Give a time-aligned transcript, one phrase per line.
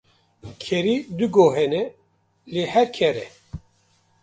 [0.63, 1.83] Kerî dû guh hene,
[2.53, 3.25] lê her kere